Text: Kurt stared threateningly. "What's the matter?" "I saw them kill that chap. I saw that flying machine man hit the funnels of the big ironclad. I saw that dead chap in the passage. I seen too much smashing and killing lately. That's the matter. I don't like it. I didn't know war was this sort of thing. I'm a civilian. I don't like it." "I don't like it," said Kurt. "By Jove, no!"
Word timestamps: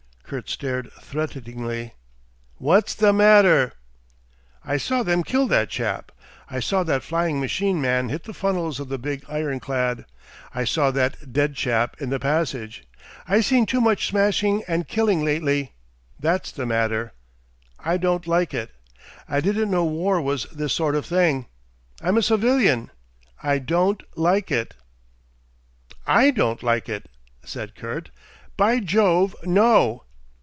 Kurt 0.23 0.49
stared 0.49 0.89
threateningly. 1.01 1.93
"What's 2.55 2.95
the 2.95 3.11
matter?" 3.11 3.73
"I 4.63 4.77
saw 4.77 5.03
them 5.03 5.23
kill 5.25 5.45
that 5.49 5.67
chap. 5.67 6.13
I 6.49 6.61
saw 6.61 6.83
that 6.83 7.03
flying 7.03 7.41
machine 7.41 7.81
man 7.81 8.07
hit 8.07 8.23
the 8.23 8.33
funnels 8.33 8.79
of 8.79 8.87
the 8.87 8.97
big 8.97 9.25
ironclad. 9.27 10.05
I 10.55 10.63
saw 10.63 10.89
that 10.91 11.33
dead 11.33 11.55
chap 11.55 12.01
in 12.01 12.11
the 12.11 12.17
passage. 12.17 12.85
I 13.27 13.41
seen 13.41 13.65
too 13.65 13.81
much 13.81 14.07
smashing 14.07 14.63
and 14.69 14.87
killing 14.87 15.25
lately. 15.25 15.73
That's 16.17 16.53
the 16.53 16.65
matter. 16.65 17.11
I 17.77 17.97
don't 17.97 18.25
like 18.25 18.53
it. 18.53 18.73
I 19.27 19.41
didn't 19.41 19.69
know 19.69 19.83
war 19.83 20.21
was 20.21 20.45
this 20.45 20.71
sort 20.71 20.95
of 20.95 21.05
thing. 21.05 21.47
I'm 22.01 22.15
a 22.15 22.21
civilian. 22.23 22.89
I 23.43 23.59
don't 23.59 24.01
like 24.15 24.49
it." 24.49 24.75
"I 26.07 26.31
don't 26.33 26.63
like 26.63 26.87
it," 26.87 27.09
said 27.43 27.75
Kurt. 27.75 28.11
"By 28.55 28.79
Jove, 28.79 29.35
no!" 29.43 30.03